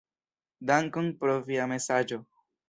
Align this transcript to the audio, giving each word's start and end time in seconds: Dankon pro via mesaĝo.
Dankon 0.71 1.11
pro 1.19 1.35
via 1.51 1.69
mesaĝo. 1.73 2.21